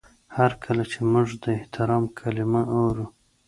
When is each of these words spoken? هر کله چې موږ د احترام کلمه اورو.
هر 0.37 0.51
کله 0.63 0.83
چې 0.91 0.99
موږ 1.11 1.27
د 1.43 1.45
احترام 1.59 2.03
کلمه 2.19 2.61
اورو. 2.75 3.05